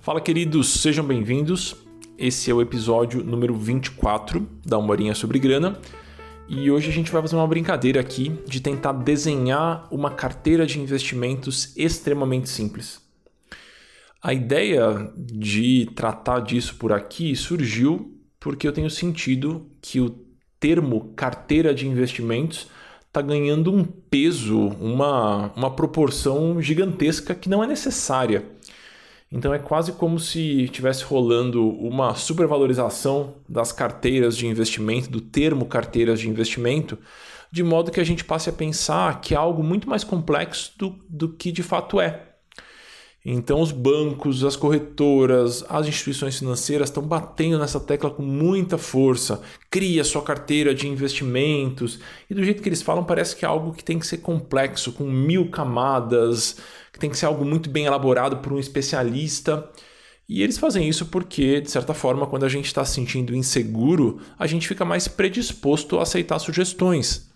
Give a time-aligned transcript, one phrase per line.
[0.00, 1.76] Fala, queridos, sejam bem-vindos.
[2.16, 5.78] Esse é o episódio número 24 da Uma Horinha sobre Grana.
[6.48, 10.80] E hoje a gente vai fazer uma brincadeira aqui de tentar desenhar uma carteira de
[10.80, 13.02] investimentos extremamente simples.
[14.22, 20.08] A ideia de tratar disso por aqui surgiu porque eu tenho sentido que o
[20.58, 22.68] termo carteira de investimentos
[23.18, 28.44] está ganhando um peso, uma, uma proporção gigantesca que não é necessária.
[29.30, 35.66] Então é quase como se estivesse rolando uma supervalorização das carteiras de investimento, do termo
[35.66, 36.96] carteiras de investimento,
[37.50, 40.98] de modo que a gente passe a pensar que é algo muito mais complexo do,
[41.08, 42.27] do que de fato é.
[43.30, 49.42] Então, os bancos, as corretoras, as instituições financeiras estão batendo nessa tecla com muita força.
[49.70, 52.00] Cria sua carteira de investimentos.
[52.30, 54.92] E do jeito que eles falam, parece que é algo que tem que ser complexo,
[54.92, 56.56] com mil camadas,
[56.90, 59.68] que tem que ser algo muito bem elaborado por um especialista.
[60.26, 64.20] E eles fazem isso porque, de certa forma, quando a gente está se sentindo inseguro,
[64.38, 67.27] a gente fica mais predisposto a aceitar sugestões.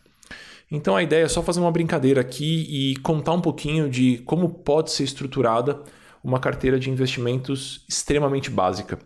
[0.73, 4.49] Então a ideia é só fazer uma brincadeira aqui e contar um pouquinho de como
[4.49, 5.83] pode ser estruturada
[6.25, 8.99] uma carteira de investimentos extremamente básica.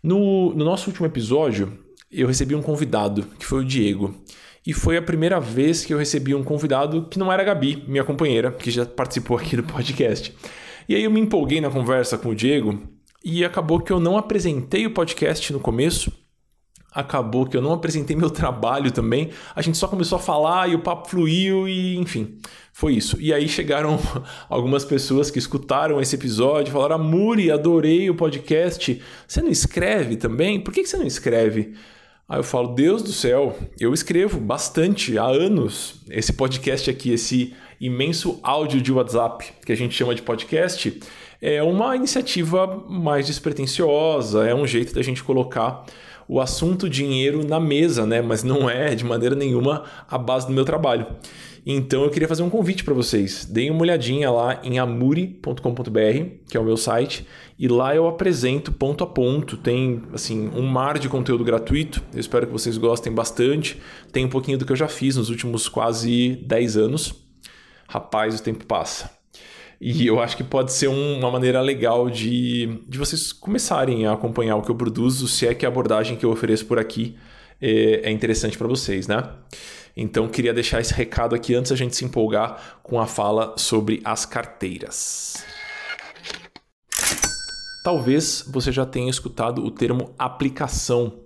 [0.00, 1.76] No, no nosso último episódio,
[2.08, 4.14] eu recebi um convidado, que foi o Diego.
[4.64, 7.82] E foi a primeira vez que eu recebi um convidado que não era a Gabi,
[7.88, 10.32] minha companheira, que já participou aqui do podcast.
[10.88, 12.80] E aí eu me empolguei na conversa com o Diego
[13.24, 16.12] e acabou que eu não apresentei o podcast no começo.
[16.96, 19.30] Acabou que eu não apresentei meu trabalho também.
[19.54, 22.38] A gente só começou a falar e o papo fluiu e enfim,
[22.72, 23.20] foi isso.
[23.20, 23.98] E aí chegaram
[24.48, 29.00] algumas pessoas que escutaram esse episódio falaram: Muri, adorei o podcast.
[29.28, 30.58] Você não escreve também?
[30.58, 31.74] Por que você não escreve?
[32.28, 37.54] Aí eu falo, Deus do céu, eu escrevo bastante há anos esse podcast aqui, esse
[37.80, 41.00] imenso áudio de WhatsApp que a gente chama de podcast,
[41.40, 45.84] é uma iniciativa mais despretensiosa, é um jeito da gente colocar
[46.28, 48.20] o assunto dinheiro na mesa, né?
[48.20, 51.06] Mas não é de maneira nenhuma a base do meu trabalho.
[51.68, 53.44] Então eu queria fazer um convite para vocês.
[53.44, 55.60] Deem uma olhadinha lá em amuri.com.br,
[56.48, 57.26] que é o meu site,
[57.58, 59.56] e lá eu apresento ponto a ponto.
[59.56, 62.00] Tem assim um mar de conteúdo gratuito.
[62.14, 63.80] Eu espero que vocês gostem bastante.
[64.12, 67.14] Tem um pouquinho do que eu já fiz nos últimos quase 10 anos.
[67.88, 69.10] Rapaz, o tempo passa.
[69.80, 74.56] E eu acho que pode ser uma maneira legal de, de vocês começarem a acompanhar
[74.56, 77.16] o que eu produzo, se é que a abordagem que eu ofereço por aqui
[77.60, 79.28] é, é interessante para vocês, né?
[79.96, 84.00] Então, queria deixar esse recado aqui antes a gente se empolgar com a fala sobre
[84.04, 85.44] as carteiras.
[87.82, 91.20] Talvez você já tenha escutado o termo aplicação.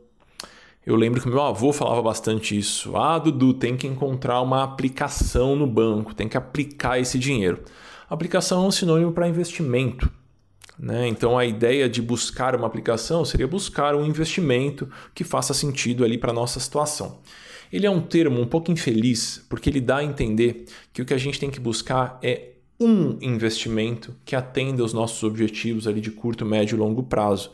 [0.86, 2.96] Eu lembro que meu avô falava bastante isso.
[2.96, 7.64] Ah, Dudu, tem que encontrar uma aplicação no banco, tem que aplicar esse dinheiro.
[8.10, 10.10] Aplicação é um sinônimo para investimento.
[10.76, 11.06] Né?
[11.06, 16.18] Então a ideia de buscar uma aplicação seria buscar um investimento que faça sentido ali
[16.18, 17.20] para a nossa situação.
[17.72, 21.14] Ele é um termo um pouco infeliz, porque ele dá a entender que o que
[21.14, 26.10] a gente tem que buscar é um investimento que atenda aos nossos objetivos ali de
[26.10, 27.52] curto, médio e longo prazo.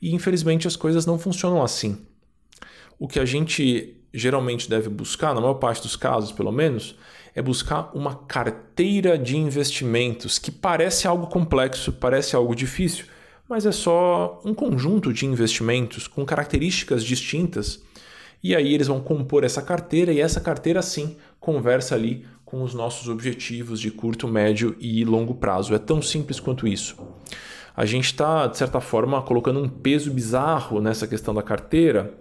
[0.00, 1.98] E infelizmente as coisas não funcionam assim.
[2.98, 6.96] O que a gente geralmente deve buscar, na maior parte dos casos pelo menos,
[7.34, 13.06] é buscar uma carteira de investimentos que parece algo complexo, parece algo difícil,
[13.48, 17.82] mas é só um conjunto de investimentos com características distintas
[18.42, 22.74] e aí eles vão compor essa carteira e essa carteira sim conversa ali com os
[22.74, 25.74] nossos objetivos de curto, médio e longo prazo.
[25.74, 26.96] É tão simples quanto isso.
[27.76, 32.14] A gente está, de certa forma, colocando um peso bizarro nessa questão da carteira,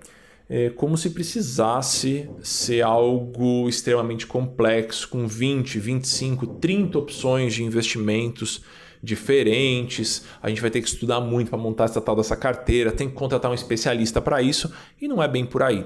[0.50, 8.64] é, como se precisasse ser algo extremamente complexo, com 20, 25, 30 opções de investimentos
[9.02, 10.26] diferentes.
[10.42, 13.14] A gente vai ter que estudar muito para montar essa tal dessa carteira, tem que
[13.14, 15.86] contratar um especialista para isso e não é bem por aí.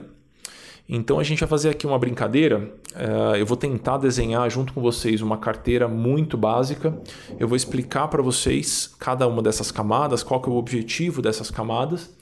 [0.88, 2.74] Então a gente vai fazer aqui uma brincadeira.
[2.94, 6.98] Uh, eu vou tentar desenhar junto com vocês uma carteira muito básica.
[7.40, 11.50] Eu vou explicar para vocês cada uma dessas camadas, qual que é o objetivo dessas
[11.50, 12.14] camadas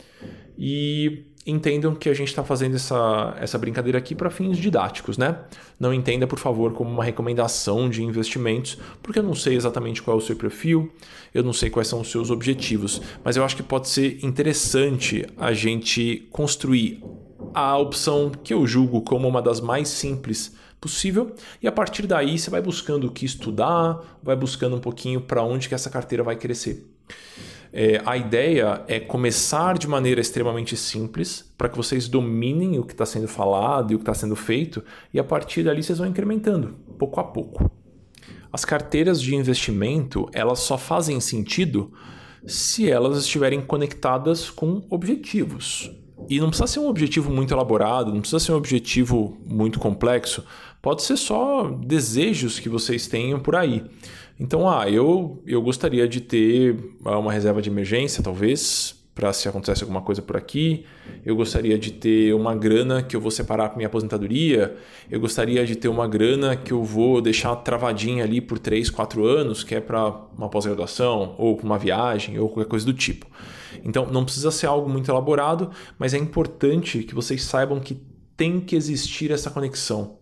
[0.58, 5.40] e entendam que a gente está fazendo essa, essa brincadeira aqui para fins didáticos, né?
[5.80, 10.18] Não entenda, por favor, como uma recomendação de investimentos, porque eu não sei exatamente qual
[10.18, 10.92] é o seu perfil,
[11.34, 15.26] eu não sei quais são os seus objetivos, mas eu acho que pode ser interessante
[15.38, 17.04] a gente construir
[17.54, 22.38] a opção que eu julgo como uma das mais simples possível e a partir daí
[22.38, 26.24] você vai buscando o que estudar, vai buscando um pouquinho para onde que essa carteira
[26.24, 26.88] vai crescer.
[27.74, 32.92] É, a ideia é começar de maneira extremamente simples para que vocês dominem o que
[32.92, 34.84] está sendo falado e o que está sendo feito,
[35.14, 37.72] e a partir dali vocês vão incrementando, pouco a pouco.
[38.52, 41.94] As carteiras de investimento elas só fazem sentido
[42.46, 45.90] se elas estiverem conectadas com objetivos.
[46.30, 50.44] E não precisa ser um objetivo muito elaborado, não precisa ser um objetivo muito complexo.
[50.82, 53.84] Pode ser só desejos que vocês tenham por aí.
[54.42, 59.48] Então, ah, eu, eu gostaria de ter ah, uma reserva de emergência, talvez, para se
[59.48, 60.84] acontece alguma coisa por aqui.
[61.24, 64.76] Eu gostaria de ter uma grana que eu vou separar para minha aposentadoria.
[65.12, 69.24] Eu gostaria de ter uma grana que eu vou deixar travadinha ali por 3, 4
[69.24, 73.28] anos, que é para uma pós-graduação, ou para uma viagem, ou qualquer coisa do tipo.
[73.84, 78.02] Então, não precisa ser algo muito elaborado, mas é importante que vocês saibam que
[78.36, 80.20] tem que existir essa conexão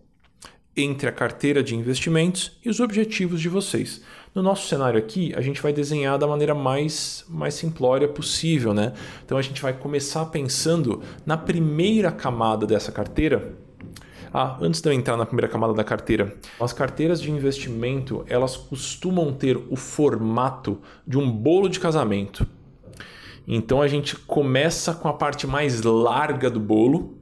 [0.82, 4.02] entre a carteira de investimentos e os objetivos de vocês.
[4.34, 8.92] No nosso cenário aqui, a gente vai desenhar da maneira mais, mais simplória possível, né?
[9.24, 13.54] Então a gente vai começar pensando na primeira camada dessa carteira.
[14.32, 18.56] Ah, antes de eu entrar na primeira camada da carteira, as carteiras de investimento elas
[18.56, 22.46] costumam ter o formato de um bolo de casamento.
[23.48, 27.18] Então a gente começa com a parte mais larga do bolo,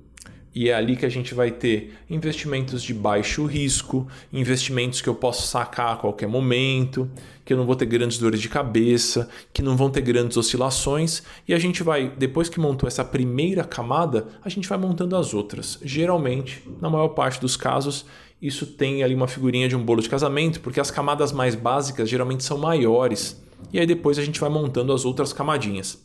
[0.59, 5.15] e é ali que a gente vai ter investimentos de baixo risco, investimentos que eu
[5.15, 7.09] posso sacar a qualquer momento,
[7.45, 11.23] que eu não vou ter grandes dores de cabeça, que não vão ter grandes oscilações.
[11.47, 15.33] E a gente vai, depois que montou essa primeira camada, a gente vai montando as
[15.33, 15.79] outras.
[15.81, 18.05] Geralmente, na maior parte dos casos,
[18.43, 22.09] isso tem ali uma figurinha de um bolo de casamento, porque as camadas mais básicas
[22.09, 23.41] geralmente são maiores.
[23.73, 26.05] E aí depois a gente vai montando as outras camadinhas.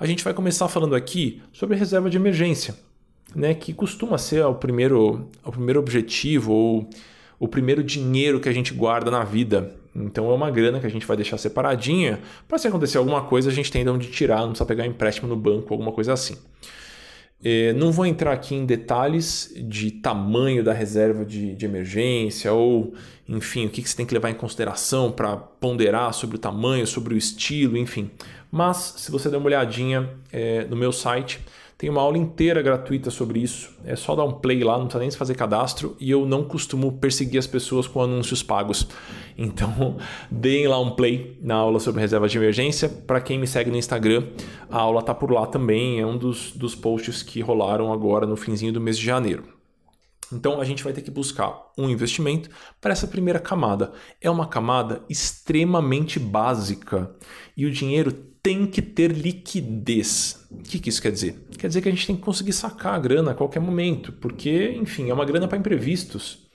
[0.00, 2.74] A gente vai começar falando aqui sobre reserva de emergência
[3.34, 6.90] né, que costuma ser o primeiro, o primeiro objetivo ou
[7.38, 9.74] o primeiro dinheiro que a gente guarda na vida.
[9.94, 13.50] Então é uma grana que a gente vai deixar separadinha para se acontecer alguma coisa
[13.50, 16.36] a gente tem de onde tirar, não precisa pegar empréstimo no banco, alguma coisa assim.
[17.46, 22.94] É, não vou entrar aqui em detalhes de tamanho da reserva de, de emergência ou,
[23.28, 26.86] enfim, o que, que você tem que levar em consideração para ponderar sobre o tamanho,
[26.86, 28.10] sobre o estilo, enfim.
[28.50, 31.38] Mas se você der uma olhadinha é, no meu site,
[31.76, 33.70] tem uma aula inteira gratuita sobre isso.
[33.84, 35.96] É só dar um play lá, não precisa nem se fazer cadastro.
[35.98, 38.86] E eu não costumo perseguir as pessoas com anúncios pagos.
[39.36, 39.96] Então,
[40.30, 42.88] deem lá um play na aula sobre reserva de emergência.
[42.88, 44.28] Para quem me segue no Instagram,
[44.70, 45.98] a aula está por lá também.
[45.98, 49.42] É um dos, dos posts que rolaram agora no finzinho do mês de janeiro.
[50.32, 52.48] Então a gente vai ter que buscar um investimento
[52.80, 53.92] para essa primeira camada.
[54.20, 57.10] É uma camada extremamente básica
[57.56, 58.12] e o dinheiro
[58.42, 60.43] tem que ter liquidez.
[60.58, 61.36] O que, que isso quer dizer?
[61.58, 64.72] Quer dizer que a gente tem que conseguir sacar a grana a qualquer momento, porque,
[64.80, 66.48] enfim, é uma grana para imprevistos.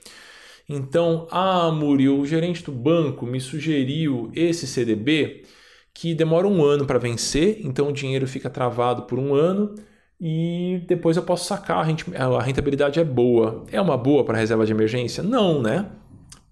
[0.68, 5.44] Então, ah, Muriel, o gerente do banco me sugeriu esse CDB
[5.92, 9.74] que demora um ano para vencer, então o dinheiro fica travado por um ano
[10.20, 13.64] e depois eu posso sacar, a rentabilidade é boa.
[13.72, 15.22] É uma boa para reserva de emergência?
[15.22, 15.86] Não, né?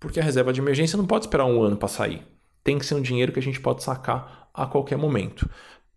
[0.00, 2.23] Porque a reserva de emergência não pode esperar um ano para sair.
[2.65, 5.49] Tem que ser um dinheiro que a gente pode sacar a qualquer momento.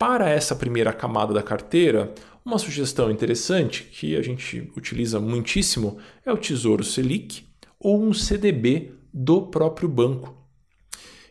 [0.02, 2.12] Para essa primeira camada da carteira,
[2.44, 7.46] uma sugestão interessante que a gente utiliza muitíssimo é o Tesouro Selic
[7.80, 10.36] ou um CDB do próprio banco.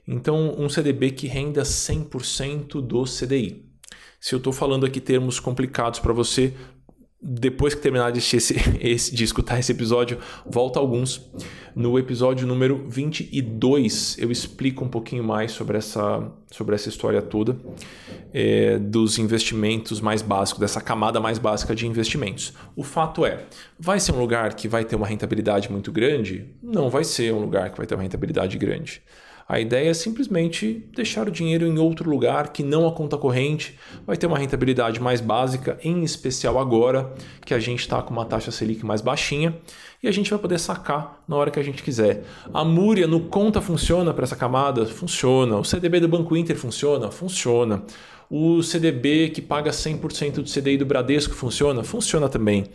[0.06, 3.68] Então, um CDB que renda 100% do CDI.
[4.20, 6.54] Se eu estou falando aqui termos complicados para você,
[7.22, 8.36] depois que terminar de, esse,
[8.80, 11.30] esse, de, escutar esse episódio, volta alguns.
[11.74, 17.56] No episódio número 22, eu explico um pouquinho mais sobre essa, sobre essa história toda
[18.32, 22.52] é, dos investimentos mais básicos, dessa camada mais básica de investimentos.
[22.74, 23.44] O fato é,
[23.78, 26.46] vai ser um lugar que vai ter uma rentabilidade muito grande?
[26.62, 29.02] Não vai ser um lugar que vai ter uma rentabilidade grande.
[29.50, 33.76] A ideia é simplesmente deixar o dinheiro em outro lugar que não a conta corrente,
[34.06, 37.12] vai ter uma rentabilidade mais básica, em especial agora
[37.44, 39.58] que a gente está com uma taxa Selic mais baixinha
[40.00, 42.22] e a gente vai poder sacar na hora que a gente quiser.
[42.54, 44.86] A Múria no conta funciona para essa camada?
[44.86, 45.56] Funciona.
[45.56, 47.10] O CDB do Banco Inter funciona?
[47.10, 47.82] Funciona.
[48.30, 51.82] O CDB que paga 100% do CDI do Bradesco funciona?
[51.82, 52.66] Funciona também.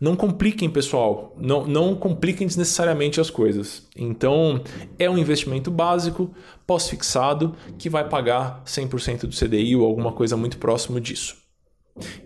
[0.00, 1.36] Não compliquem, pessoal.
[1.38, 3.86] Não, não compliquem desnecessariamente as coisas.
[3.94, 4.62] Então,
[4.98, 6.34] é um investimento básico,
[6.66, 11.36] pós-fixado, que vai pagar 100% do CDI ou alguma coisa muito próximo disso.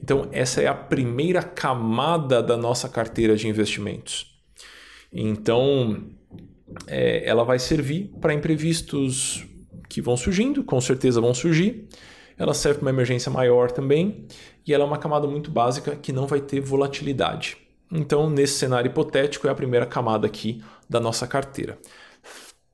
[0.01, 4.33] Então, essa é a primeira camada da nossa carteira de investimentos.
[5.13, 6.05] Então,
[6.87, 9.45] é, ela vai servir para imprevistos
[9.89, 11.89] que vão surgindo, com certeza vão surgir
[12.39, 14.27] ela serve para uma emergência maior também,
[14.67, 17.57] e ela é uma camada muito básica que não vai ter volatilidade.
[17.91, 21.79] Então, nesse cenário hipotético, é a primeira camada aqui da nossa carteira.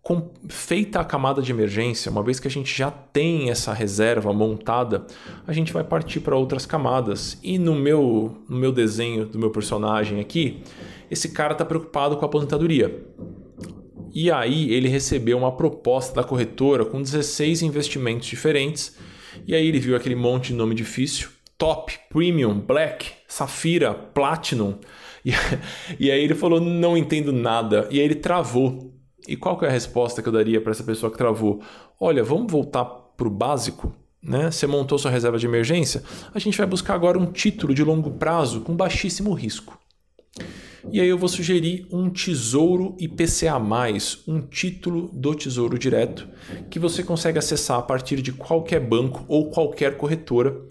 [0.03, 4.33] com, feita a camada de emergência, uma vez que a gente já tem essa reserva
[4.33, 5.07] montada,
[5.47, 7.39] a gente vai partir para outras camadas.
[7.43, 10.63] E no meu, no meu desenho do meu personagem aqui,
[11.11, 13.05] esse cara está preocupado com a aposentadoria.
[14.13, 18.97] E aí ele recebeu uma proposta da corretora com 16 investimentos diferentes.
[19.47, 24.79] E aí ele viu aquele monte de nome difícil: Top, Premium, Black, Safira, Platinum.
[25.25, 25.33] E,
[25.99, 27.87] e aí ele falou: Não entendo nada.
[27.91, 28.95] E aí ele travou.
[29.29, 31.61] E qual que é a resposta que eu daria para essa pessoa que travou?
[32.01, 33.95] Olha, vamos voltar para o básico.
[34.23, 34.51] Né?
[34.51, 36.03] Você montou sua reserva de emergência?
[36.35, 39.79] A gente vai buscar agora um título de longo prazo com baixíssimo risco.
[40.91, 43.61] E aí eu vou sugerir um Tesouro IPCA+,
[44.27, 46.27] um título do Tesouro Direto,
[46.71, 50.63] que você consegue acessar a partir de qualquer banco ou qualquer corretora,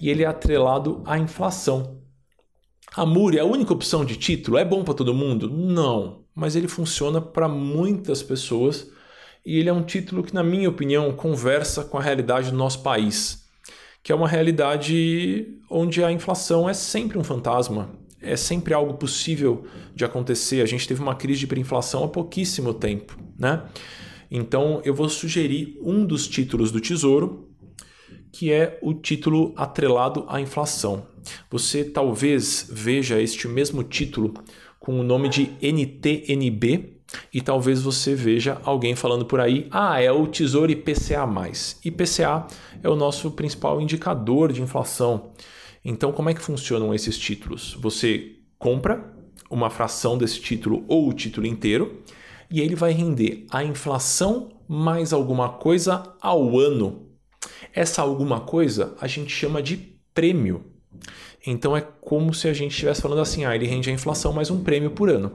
[0.00, 2.01] e ele é atrelado à inflação.
[2.94, 4.58] A MURI é a única opção de título?
[4.58, 5.48] É bom para todo mundo?
[5.48, 8.90] Não, mas ele funciona para muitas pessoas
[9.46, 12.82] e ele é um título que, na minha opinião, conversa com a realidade do nosso
[12.82, 13.48] país,
[14.02, 19.64] que é uma realidade onde a inflação é sempre um fantasma, é sempre algo possível
[19.94, 20.60] de acontecer.
[20.60, 23.62] A gente teve uma crise de hiperinflação há pouquíssimo tempo, né?
[24.30, 27.51] Então eu vou sugerir um dos títulos do Tesouro,
[28.32, 31.06] que é o título atrelado à inflação.
[31.50, 34.34] Você talvez veja este mesmo título
[34.80, 40.10] com o nome de NTNB e talvez você veja alguém falando por aí: ah, é
[40.10, 41.28] o Tesouro IPCA.
[41.84, 42.46] IPCA
[42.82, 45.32] é o nosso principal indicador de inflação.
[45.84, 47.76] Então, como é que funcionam esses títulos?
[47.80, 49.12] Você compra
[49.50, 52.00] uma fração desse título ou o título inteiro
[52.50, 57.11] e ele vai render a inflação mais alguma coisa ao ano.
[57.72, 59.76] Essa alguma coisa a gente chama de
[60.14, 60.64] prêmio.
[61.46, 64.50] Então é como se a gente estivesse falando assim: ah, ele rende a inflação mais
[64.50, 65.32] um prêmio por ano.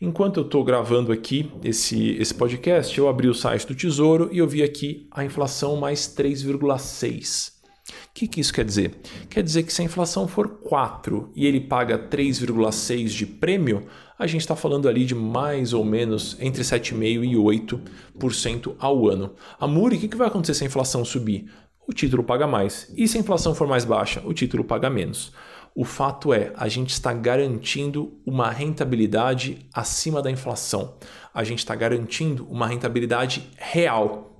[0.00, 4.38] Enquanto eu estou gravando aqui esse, esse podcast, eu abri o site do Tesouro e
[4.38, 7.58] eu vi aqui a inflação mais 3,6.
[7.88, 8.94] O que, que isso quer dizer?
[9.28, 13.86] Quer dizer que se a inflação for 4 e ele paga 3,6 de prêmio,
[14.18, 19.34] a gente está falando ali de mais ou menos entre 7,5% e 8% ao ano.
[19.60, 21.48] A o que, que vai acontecer se a inflação subir?
[21.88, 22.92] o título paga mais.
[22.94, 25.32] E se a inflação for mais baixa, o título paga menos.
[25.74, 30.98] O fato é, a gente está garantindo uma rentabilidade acima da inflação.
[31.32, 34.36] A gente está garantindo uma rentabilidade real.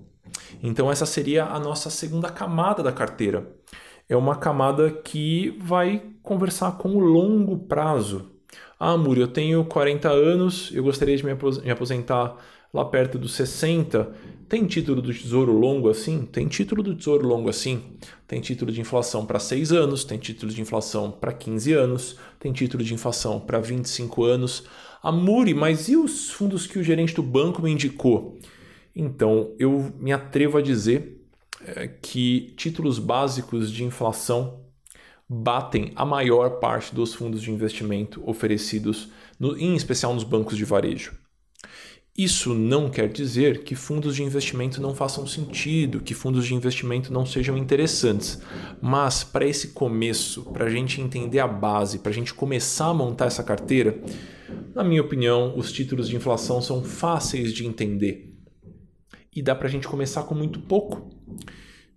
[0.63, 3.51] Então, essa seria a nossa segunda camada da carteira.
[4.07, 8.31] É uma camada que vai conversar com o longo prazo.
[8.79, 11.33] Ah, Muri, eu tenho 40 anos, eu gostaria de me
[11.71, 12.37] aposentar
[12.73, 14.13] lá perto dos 60.
[14.49, 16.25] Tem título do Tesouro Longo assim?
[16.25, 17.83] Tem título do Tesouro Longo assim.
[18.27, 22.53] Tem título de inflação para 6 anos, tem título de inflação para 15 anos, tem
[22.53, 24.65] título de inflação para 25 anos.
[25.03, 28.39] A Muri, mas e os fundos que o gerente do banco me indicou?
[28.95, 31.25] Então, eu me atrevo a dizer
[31.65, 34.68] é, que títulos básicos de inflação
[35.29, 40.65] batem a maior parte dos fundos de investimento oferecidos, no, em especial nos bancos de
[40.65, 41.17] varejo.
[42.17, 47.13] Isso não quer dizer que fundos de investimento não façam sentido, que fundos de investimento
[47.13, 48.43] não sejam interessantes.
[48.83, 52.95] Mas para esse começo, para a gente entender a base, para a gente começar a
[52.95, 54.03] montar essa carteira,
[54.75, 58.35] na minha opinião, os títulos de inflação são fáceis de entender.
[59.35, 61.11] E dá para a gente começar com muito pouco.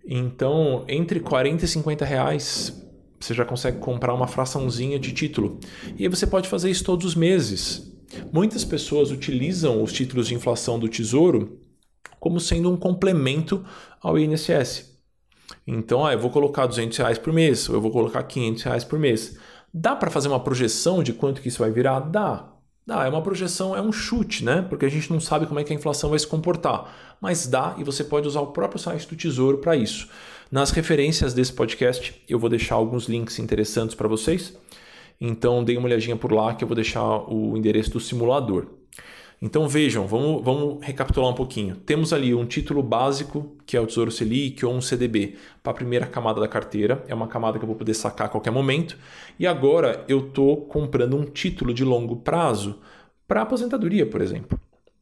[0.06, 2.81] Então, entre 40 e 50 reais,
[3.24, 5.58] você já consegue comprar uma fraçãozinha de título.
[5.96, 7.92] E aí você pode fazer isso todos os meses.
[8.32, 11.58] Muitas pessoas utilizam os títulos de inflação do Tesouro
[12.20, 13.64] como sendo um complemento
[14.00, 14.92] ao INSS.
[15.66, 18.84] Então, ah, eu vou colocar 200 reais por mês, ou eu vou colocar 500 reais
[18.84, 19.36] por mês.
[19.74, 22.00] Dá para fazer uma projeção de quanto que isso vai virar?
[22.00, 22.51] Dá.
[22.84, 24.62] Dá, é uma projeção, é um chute, né?
[24.68, 27.16] Porque a gente não sabe como é que a inflação vai se comportar.
[27.20, 30.08] Mas dá e você pode usar o próprio site do Tesouro para isso.
[30.50, 34.56] Nas referências desse podcast, eu vou deixar alguns links interessantes para vocês.
[35.20, 38.66] Então dê uma olhadinha por lá que eu vou deixar o endereço do simulador.
[39.44, 41.74] Então vejam, vamos, vamos recapitular um pouquinho.
[41.74, 45.74] Temos ali um título básico, que é o Tesouro Selic ou um CDB, para a
[45.74, 47.04] primeira camada da carteira.
[47.08, 48.96] É uma camada que eu vou poder sacar a qualquer momento.
[49.40, 52.78] E agora eu estou comprando um título de longo prazo
[53.26, 54.56] para aposentadoria, por exemplo.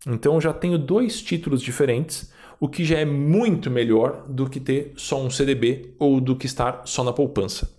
[0.06, 4.94] Então já tenho dois títulos diferentes, o que já é muito melhor do que ter
[4.96, 7.70] só um CDB ou do que estar só na poupança.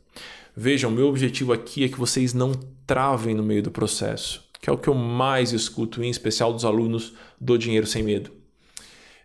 [0.55, 2.51] Vejam, meu objetivo aqui é que vocês não
[2.85, 6.63] travem no meio do processo, que é o que eu mais escuto, em especial dos
[6.63, 8.31] alunos do Dinheiro Sem Medo.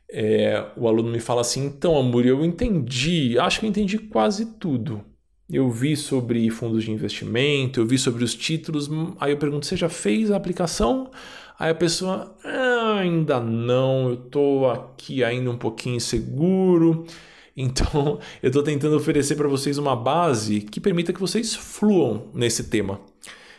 [0.08, 4.46] É, o aluno me fala assim: então, Amor, eu entendi, acho que eu entendi quase
[4.58, 5.04] tudo.
[5.48, 8.88] Eu vi sobre fundos de investimento, eu vi sobre os títulos,
[9.20, 11.10] aí eu pergunto: você já fez a aplicação?
[11.58, 17.04] Aí a pessoa, ah, ainda não, eu estou aqui ainda um pouquinho inseguro.
[17.58, 22.64] Então, eu estou tentando oferecer para vocês uma base que permita que vocês fluam nesse
[22.64, 23.00] tema.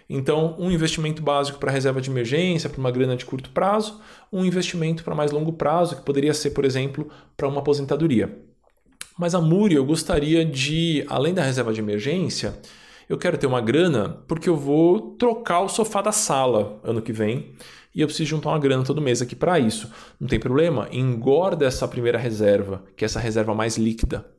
[0.10, 4.00] Então, um investimento básico para reserva de emergência, para uma grana de curto prazo,
[4.32, 8.38] um investimento para mais longo prazo, que poderia ser, por exemplo, para uma aposentadoria.
[9.18, 12.58] Mas a Muri, eu gostaria de, além da reserva de emergência,
[13.10, 17.12] eu quero ter uma grana porque eu vou trocar o sofá da sala ano que
[17.12, 17.54] vem
[17.96, 19.90] e eu preciso juntar uma grana todo mês aqui para isso.
[20.20, 24.37] Não tem problema, engorda essa primeira reserva, que é essa reserva mais líquida.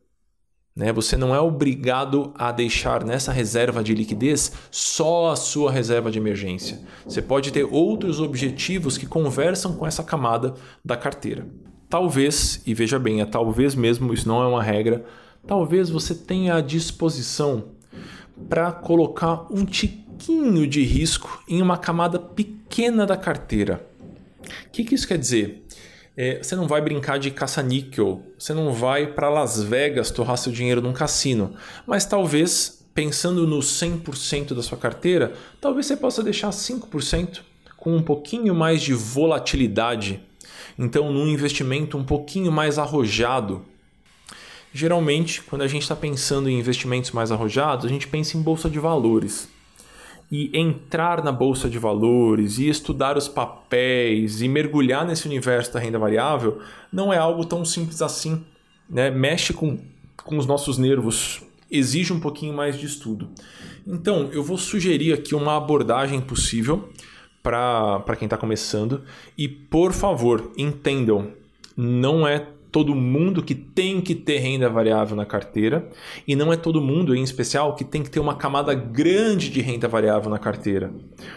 [0.78, 0.92] Né?
[0.92, 6.18] Você não é obrigado a deixar nessa reserva de liquidez só a sua reserva de
[6.18, 6.78] emergência.
[7.04, 10.54] Você pode ter outros objetivos que conversam com essa camada
[10.84, 11.48] da carteira.
[11.90, 15.04] Talvez, e veja bem, é talvez mesmo, isso não é uma regra,
[15.44, 17.70] talvez você tenha a disposição
[18.48, 23.84] para colocar um tiquinho de risco em uma camada pequena da carteira.
[24.66, 25.64] O que, que isso quer dizer?
[26.20, 30.50] É, você não vai brincar de caça-níquel, você não vai para Las Vegas torrar seu
[30.50, 31.54] dinheiro num cassino,
[31.86, 37.42] mas talvez, pensando no 100% da sua carteira, talvez você possa deixar 5%
[37.76, 40.20] com um pouquinho mais de volatilidade.
[40.76, 43.64] Então, num investimento um pouquinho mais arrojado,
[44.70, 48.68] Geralmente, quando a gente está pensando em investimentos mais arrojados, a gente pensa em bolsa
[48.68, 49.48] de valores.
[50.30, 55.80] E entrar na bolsa de valores e estudar os papéis e mergulhar nesse universo da
[55.80, 56.60] renda variável
[56.92, 58.44] não é algo tão simples assim.
[58.88, 59.10] Né?
[59.10, 59.78] Mexe com,
[60.22, 63.28] com os nossos nervos, exige um pouquinho mais de estudo.
[63.86, 66.90] Então, eu vou sugerir aqui uma abordagem possível
[67.42, 69.02] para quem está começando.
[69.36, 71.32] E, por favor, entendam,
[71.74, 75.88] não é todo mundo que tem que ter renda variável na carteira
[76.26, 79.60] e não é todo mundo, em especial, que tem que ter uma camada grande de
[79.60, 80.92] renda variável na carteira.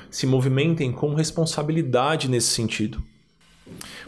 [0.09, 3.01] Se movimentem com responsabilidade nesse sentido.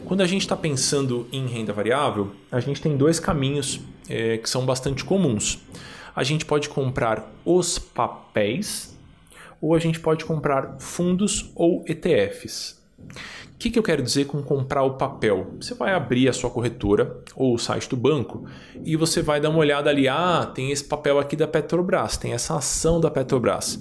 [0.04, 4.48] Quando a gente está pensando em renda variável, a gente tem dois caminhos é, que
[4.48, 5.60] são bastante comuns.
[6.14, 8.96] A gente pode comprar os papéis
[9.60, 12.82] ou a gente pode comprar fundos ou ETFs.
[13.54, 15.54] O que, que eu quero dizer com comprar o papel?
[15.60, 18.44] Você vai abrir a sua corretora ou o site do banco
[18.84, 20.08] e você vai dar uma olhada ali.
[20.08, 23.80] Ah, tem esse papel aqui da Petrobras, tem essa ação da Petrobras,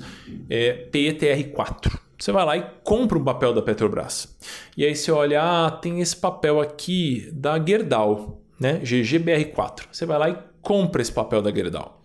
[0.50, 2.00] é PETR4.
[2.18, 4.38] Você vai lá e compra um papel da Petrobras.
[4.78, 8.80] E aí você olha, ah, tem esse papel aqui da Gerdau, né?
[8.80, 9.88] GGBR4.
[9.92, 12.02] Você vai lá e compra esse papel da Gerdau.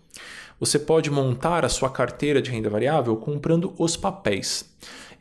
[0.59, 4.69] Você pode montar a sua carteira de renda variável comprando os papéis.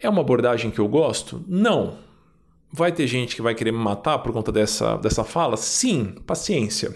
[0.01, 1.45] É uma abordagem que eu gosto?
[1.47, 2.08] Não
[2.71, 5.57] Vai ter gente que vai querer me matar por conta dessa, dessa fala?
[5.57, 6.93] Sim, paciência.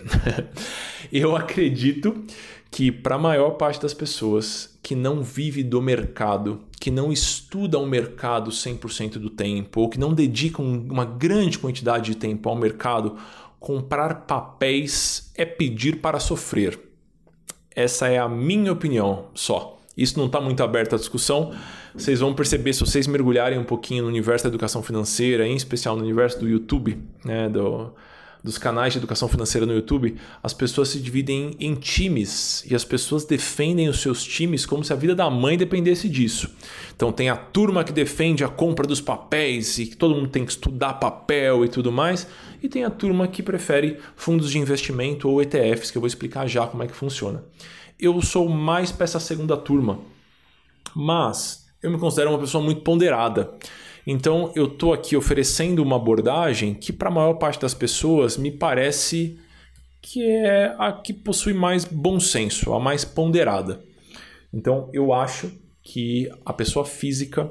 [1.10, 2.24] eu acredito
[2.70, 7.78] que para a maior parte das pessoas que não vive do mercado, que não estuda
[7.78, 12.56] o mercado 100% do tempo, ou que não dedicam uma grande quantidade de tempo ao
[12.56, 13.16] mercado,
[13.60, 16.78] comprar papéis é pedir para sofrer.
[17.74, 19.71] Essa é a minha opinião só.
[19.96, 21.52] Isso não está muito aberto à discussão
[21.94, 25.94] vocês vão perceber, se vocês mergulharem um pouquinho no universo da educação financeira, em especial
[25.94, 27.92] no universo do YouTube, né, do,
[28.42, 32.82] dos canais de educação financeira no YouTube, as pessoas se dividem em times e as
[32.82, 36.50] pessoas defendem os seus times como se a vida da mãe dependesse disso.
[36.96, 40.46] Então tem a turma que defende a compra dos papéis e que todo mundo tem
[40.46, 42.26] que estudar papel e tudo mais,
[42.62, 46.46] e tem a turma que prefere fundos de investimento ou ETFs, que eu vou explicar
[46.46, 47.44] já como é que funciona.
[47.98, 50.00] Eu sou mais para essa segunda turma,
[50.94, 53.54] mas eu me considero uma pessoa muito ponderada.
[54.06, 58.50] Então eu estou aqui oferecendo uma abordagem que para a maior parte das pessoas me
[58.50, 59.38] parece
[60.00, 63.82] que é a que possui mais bom senso, a mais ponderada.
[64.52, 65.52] Então eu acho
[65.82, 67.50] que a pessoa física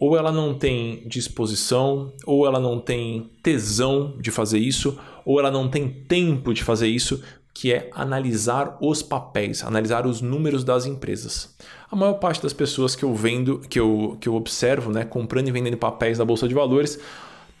[0.00, 5.50] ou ela não tem disposição, ou ela não tem tesão de fazer isso, ou ela
[5.50, 7.22] não tem tempo de fazer isso,
[7.60, 11.54] que é analisar os papéis, analisar os números das empresas.
[11.90, 15.48] A maior parte das pessoas que eu vendo, que eu, que eu observo, né, comprando
[15.48, 16.98] e vendendo papéis da bolsa de valores,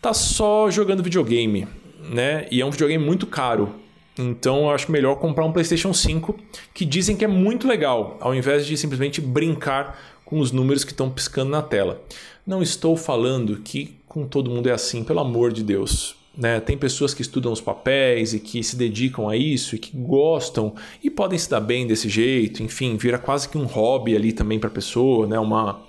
[0.00, 1.68] tá só jogando videogame,
[2.02, 2.46] né?
[2.50, 3.74] E é um videogame muito caro.
[4.18, 6.34] Então eu acho melhor comprar um PlayStation 5,
[6.72, 10.92] que dizem que é muito legal, ao invés de simplesmente brincar com os números que
[10.92, 12.02] estão piscando na tela.
[12.46, 16.19] Não estou falando que com todo mundo é assim, pelo amor de Deus.
[16.40, 16.58] Né?
[16.58, 20.74] Tem pessoas que estudam os papéis e que se dedicam a isso e que gostam
[21.04, 24.58] e podem se dar bem desse jeito, enfim, vira quase que um hobby ali também
[24.58, 25.38] para a pessoa, né?
[25.38, 25.82] Uma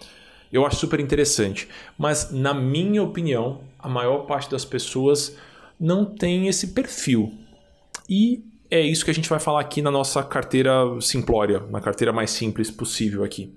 [0.52, 5.38] eu acho super interessante, mas na minha opinião, a maior parte das pessoas
[5.80, 7.34] não tem esse perfil.
[8.10, 12.12] E é isso que a gente vai falar aqui na nossa carteira simplória, na carteira
[12.12, 13.56] mais simples possível aqui.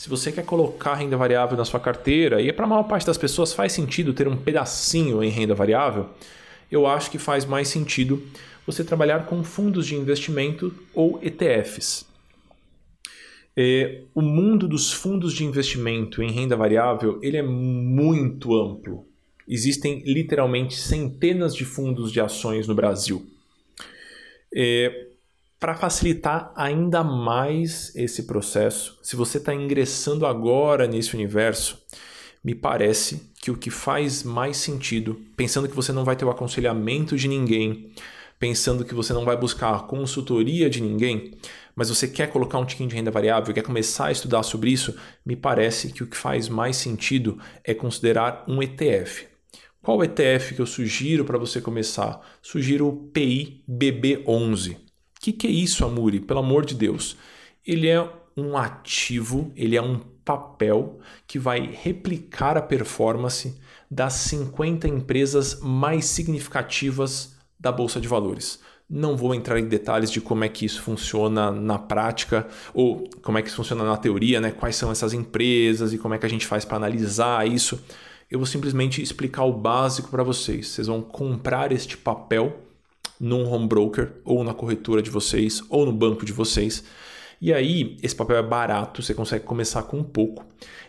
[0.00, 3.18] Se você quer colocar renda variável na sua carteira, e para a maior parte das
[3.18, 6.08] pessoas faz sentido ter um pedacinho em renda variável,
[6.72, 8.26] eu acho que faz mais sentido
[8.66, 12.06] você trabalhar com fundos de investimento ou ETFs.
[13.54, 19.04] É, o mundo dos fundos de investimento em renda variável ele é muito amplo.
[19.46, 23.26] Existem literalmente centenas de fundos de ações no Brasil.
[24.56, 25.09] É,
[25.60, 31.78] Para facilitar ainda mais esse processo, se você está ingressando agora nesse universo,
[32.42, 36.30] me parece que o que faz mais sentido, pensando que você não vai ter o
[36.30, 37.92] aconselhamento de ninguém,
[38.38, 41.36] pensando que você não vai buscar a consultoria de ninguém,
[41.76, 44.96] mas você quer colocar um tiquinho de renda variável, quer começar a estudar sobre isso,
[45.26, 49.26] me parece que o que faz mais sentido é considerar um ETF.
[49.82, 52.18] Qual ETF que eu sugiro para você começar?
[52.40, 54.76] Sugiro o PI BB11.
[54.76, 54.89] O
[55.20, 56.18] que, que é isso, Amuri?
[56.20, 57.16] Pelo amor de Deus.
[57.66, 63.56] Ele é um ativo, ele é um papel que vai replicar a performance
[63.90, 68.60] das 50 empresas mais significativas da Bolsa de Valores.
[68.88, 73.38] Não vou entrar em detalhes de como é que isso funciona na prática ou como
[73.38, 74.50] é que isso funciona na teoria, né?
[74.50, 77.80] quais são essas empresas e como é que a gente faz para analisar isso
[78.30, 80.68] eu vou simplesmente explicar o básico para vocês.
[80.68, 82.60] Vocês vão comprar este papel
[83.20, 86.82] num home broker ou na corretora de vocês ou no banco de vocês.
[87.40, 90.44] E aí, esse papel é barato, você consegue começar com um pouco.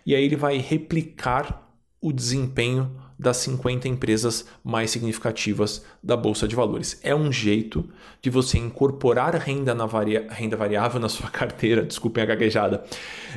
[0.06, 1.70] E aí ele vai replicar
[2.02, 7.00] o desempenho das 50 empresas mais significativas da Bolsa de Valores.
[7.04, 7.88] É um jeito
[8.20, 10.26] de você incorporar renda, na varia...
[10.32, 12.84] renda variável na sua carteira, desculpem a gaguejada,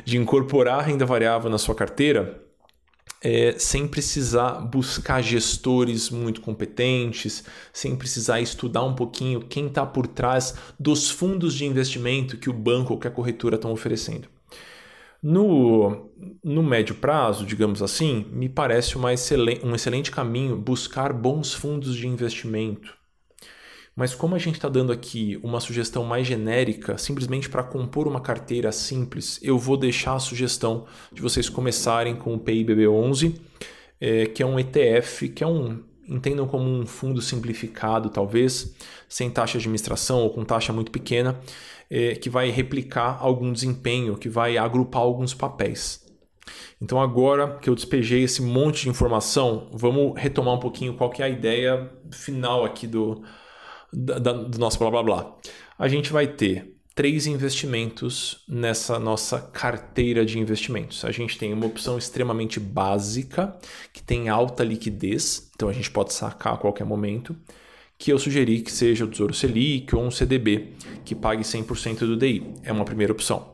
[0.03, 2.41] de incorporar renda variável na sua carteira
[3.21, 10.05] é, sem precisar buscar gestores muito competentes, sem precisar estudar um pouquinho quem está por
[10.05, 14.27] trás dos fundos de investimento que o banco ou que a corretora estão oferecendo.
[15.23, 16.11] No,
[16.43, 21.95] no médio prazo, digamos assim, me parece uma excelente, um excelente caminho buscar bons fundos
[21.95, 22.95] de investimento
[23.95, 28.19] mas como a gente está dando aqui uma sugestão mais genérica, simplesmente para compor uma
[28.19, 33.39] carteira simples, eu vou deixar a sugestão de vocês começarem com o PIBB11,
[34.01, 38.75] é, que é um ETF, que é um entendam como um fundo simplificado, talvez,
[39.09, 41.39] sem taxa de administração ou com taxa muito pequena,
[41.89, 46.05] é, que vai replicar algum desempenho, que vai agrupar alguns papéis.
[46.79, 51.23] Então agora que eu despejei esse monte de informação, vamos retomar um pouquinho qual é
[51.23, 53.23] a ideia final aqui do,
[53.95, 55.35] da, da, do nosso blá blá blá.
[55.77, 61.03] A gente vai ter três investimentos nessa nossa carteira de investimentos.
[61.03, 63.55] A gente tem uma opção extremamente básica,
[63.91, 67.35] que tem alta liquidez, então a gente pode sacar a qualquer momento,
[67.97, 72.15] que eu sugeri que seja o Tesouro Selic ou um CDB, que pague 100% do
[72.17, 72.43] DI.
[72.63, 73.53] É uma primeira opção.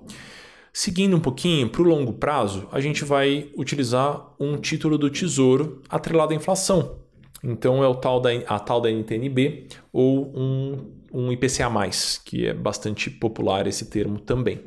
[0.74, 5.82] Seguindo um pouquinho para o longo prazo, a gente vai utilizar um título do Tesouro
[5.90, 7.01] atrelado à inflação,
[7.44, 11.70] então é o tal da, a tal da NTNB ou um, um IPCA+,
[12.24, 14.60] que é bastante popular esse termo também.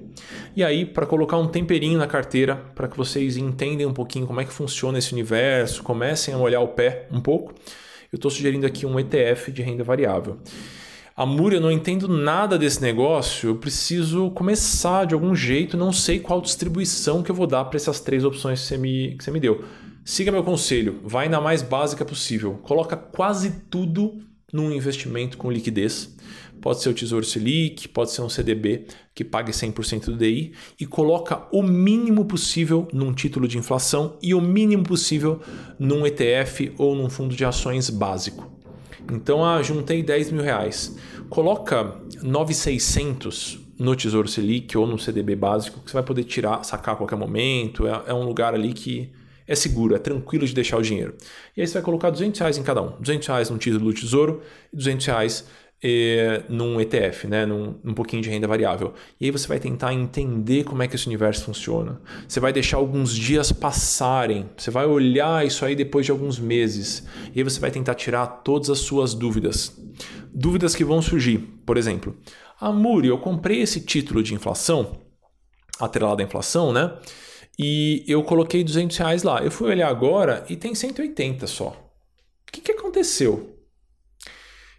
[0.57, 4.41] E aí, para colocar um temperinho na carteira, para que vocês entendam um pouquinho como
[4.41, 7.55] é que funciona esse universo, comecem a molhar o pé um pouco,
[8.13, 10.39] eu estou sugerindo aqui um ETF de renda variável.
[11.17, 16.19] Amor, eu não entendo nada desse negócio, eu preciso começar de algum jeito, não sei
[16.19, 19.31] qual distribuição que eu vou dar para essas três opções que você me, que você
[19.31, 19.65] me deu.
[20.05, 22.59] Siga meu conselho, vai na mais básica possível.
[22.63, 24.21] Coloca quase tudo
[24.53, 26.15] num investimento com liquidez.
[26.61, 30.85] Pode ser o Tesouro Selic, pode ser um CDB que pague 100% do DI e
[30.85, 35.41] coloca o mínimo possível num título de inflação e o mínimo possível
[35.79, 38.53] num ETF ou num fundo de ações básico.
[39.11, 40.99] Então, ah, juntei 10 mil reais.
[41.31, 46.93] Coloca 9,600 no Tesouro Selic ou no CDB básico que você vai poder tirar, sacar
[46.93, 47.87] a qualquer momento.
[47.87, 49.11] É, é um lugar ali que
[49.47, 51.15] é seguro, é tranquilo de deixar o dinheiro.
[51.57, 52.93] E aí você vai colocar 200 reais em cada um.
[53.01, 55.45] 200 reais num título do tesouro e 200 reais
[55.87, 57.45] eh, num ETF, né?
[57.45, 58.95] Num, num pouquinho de renda variável.
[59.21, 62.01] E aí você vai tentar entender como é que esse universo funciona.
[62.27, 64.49] Você vai deixar alguns dias passarem.
[64.57, 67.07] Você vai olhar isso aí depois de alguns meses.
[67.35, 69.79] E aí você vai tentar tirar todas as suas dúvidas.
[70.33, 71.39] Dúvidas que vão surgir.
[71.67, 72.17] Por exemplo,
[72.59, 74.97] ah, Muri, eu comprei esse título de inflação,
[75.79, 76.97] atrelado à inflação, né?
[77.59, 79.43] E eu coloquei 200 reais lá.
[79.43, 81.69] Eu fui olhar agora e tem 180 só.
[82.49, 83.55] O que, que aconteceu?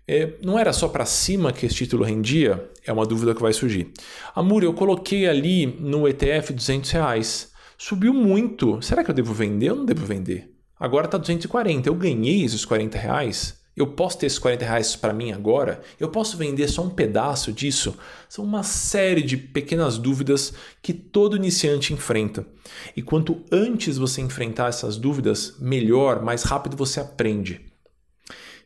[0.08, 2.70] É, não era só para cima que esse título rendia?
[2.86, 3.92] É uma dúvida que vai surgir.
[4.36, 7.52] Amor, eu coloquei ali no ETF 200 reais.
[7.78, 8.82] Subiu muito.
[8.82, 10.54] Será que eu devo vender ou não devo vender?
[10.80, 11.90] Agora está 240.
[11.90, 13.60] Eu ganhei esses 40 reais?
[13.76, 15.82] Eu posso ter esses 40 reais para mim agora?
[16.00, 17.98] Eu posso vender só um pedaço disso?
[18.30, 22.48] São uma série de pequenas dúvidas que todo iniciante enfrenta.
[22.96, 27.62] E quanto antes você enfrentar essas dúvidas, melhor, mais rápido você aprende.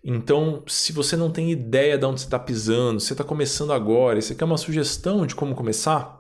[0.04, 4.20] Então, se você não tem ideia de onde você está pisando, você está começando agora
[4.20, 6.20] e você quer uma sugestão de como começar,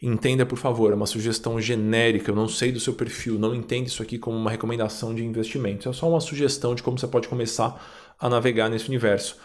[0.00, 3.88] Entenda, por favor, é uma sugestão genérica, eu não sei do seu perfil, não entenda
[3.88, 5.88] isso aqui como uma recomendação de investimento.
[5.88, 7.82] É só uma sugestão de como você pode começar
[8.18, 9.36] a navegar nesse universo.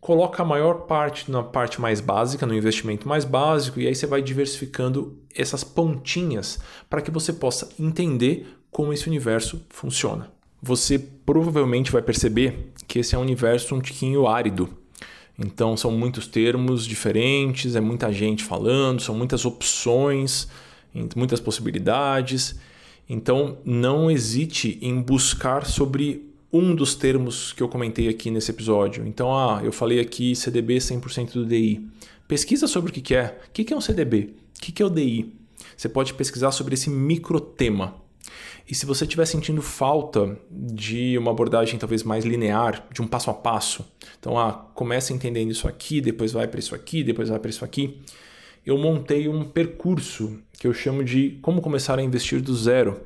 [0.00, 4.06] Coloca a maior parte na parte mais básica, no investimento mais básico, e aí você
[4.06, 6.58] vai diversificando essas pontinhas
[6.90, 10.32] para que você possa entender como esse universo funciona.
[10.60, 14.82] Você provavelmente vai perceber que esse é um universo um tiquinho árido
[15.38, 20.48] então são muitos termos diferentes, é muita gente falando, são muitas opções,
[21.16, 22.58] muitas possibilidades.
[23.08, 29.06] Então não hesite em buscar sobre um dos termos que eu comentei aqui nesse episódio.
[29.06, 31.88] Então, ah, eu falei aqui CDB 100% do DI.
[32.28, 33.40] Pesquisa sobre o que é.
[33.48, 34.34] O que é um CDB?
[34.58, 35.34] O que é o DI?
[35.76, 37.96] Você pode pesquisar sobre esse micro tema.
[38.68, 43.30] E se você estiver sentindo falta de uma abordagem talvez mais linear, de um passo
[43.30, 43.84] a passo,
[44.18, 47.64] então ah, começa entendendo isso aqui, depois vai para isso aqui, depois vai para isso
[47.64, 48.00] aqui,
[48.64, 53.00] eu montei um percurso que eu chamo de Como Começar a Investir do Zero.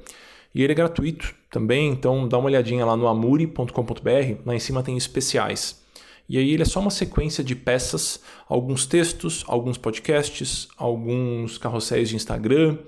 [0.57, 4.83] E ele é gratuito também, então dá uma olhadinha lá no amuri.com.br, lá em cima
[4.83, 5.85] tem especiais.
[6.27, 12.09] E aí ele é só uma sequência de peças, alguns textos, alguns podcasts, alguns carrosséis
[12.09, 12.79] de Instagram,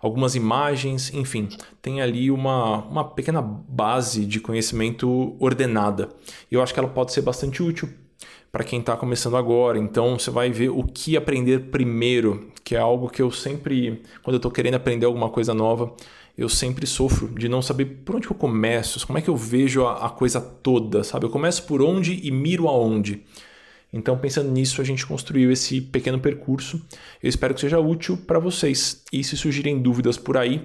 [0.00, 1.50] algumas imagens, enfim,
[1.82, 6.08] tem ali uma, uma pequena base de conhecimento ordenada.
[6.50, 7.90] E eu acho que ela pode ser bastante útil
[8.50, 9.78] para quem está começando agora.
[9.78, 14.36] Então você vai ver o que aprender primeiro, que é algo que eu sempre, quando
[14.36, 15.94] eu estou querendo aprender alguma coisa nova,
[16.36, 19.84] eu sempre sofro de não saber por onde eu começo, como é que eu vejo
[19.84, 21.26] a, a coisa toda, sabe?
[21.26, 23.22] Eu começo por onde e miro aonde.
[23.92, 26.80] Então, pensando nisso, a gente construiu esse pequeno percurso.
[27.22, 29.02] Eu espero que seja útil para vocês.
[29.12, 30.62] E se surgirem dúvidas por aí,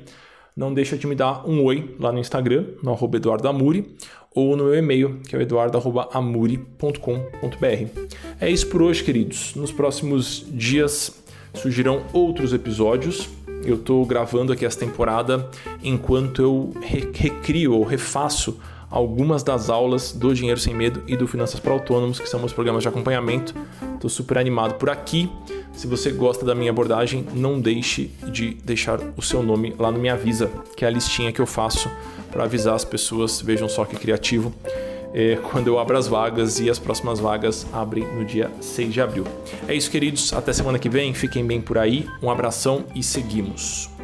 [0.56, 3.96] não deixa de me dar um oi lá no Instagram, no arroba eduardoamuri,
[4.34, 8.16] ou no meu e-mail, que é o eduardo.amuri.com.br.
[8.40, 9.56] É isso por hoje, queridos.
[9.56, 11.24] Nos próximos dias
[11.54, 13.30] surgirão outros episódios.
[13.66, 15.50] Eu estou gravando aqui essa temporada
[15.84, 18.60] enquanto eu recrio ou refaço
[18.92, 22.54] algumas das aulas do Dinheiro Sem Medo e do Finanças para Autônomos, que são meus
[22.54, 23.56] programas de acompanhamento.
[23.96, 25.30] Estou super animado por aqui.
[25.74, 30.00] Se você gosta da minha abordagem, não deixe de deixar o seu nome lá no
[30.00, 31.90] Me Avisa, que é a listinha que eu faço
[32.32, 33.42] para avisar as pessoas.
[33.42, 34.54] Vejam só que criativo.
[35.18, 39.00] É, quando eu abro as vagas e as próximas vagas abrem no dia 6 de
[39.00, 39.24] abril.
[39.66, 40.34] É isso, queridos.
[40.34, 41.14] Até semana que vem.
[41.14, 42.06] Fiquem bem por aí.
[42.22, 43.95] Um abração e seguimos.